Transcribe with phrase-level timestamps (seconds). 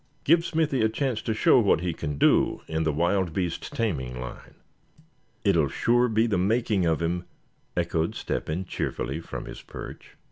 [0.23, 4.19] Give Smithy a chance to show what he can do in the wild beast taming
[4.19, 4.55] line."
[5.43, 7.25] "It'll sure be the making of him,"
[7.77, 10.17] echoed Step hen cheerfully, from his perch.